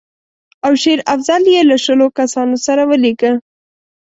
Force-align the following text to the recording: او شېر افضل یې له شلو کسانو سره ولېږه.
او 0.65 0.71
شېر 0.81 0.99
افضل 1.13 1.43
یې 1.53 1.61
له 1.69 1.77
شلو 1.83 2.07
کسانو 2.17 2.55
سره 2.65 2.81
ولېږه. 2.89 3.31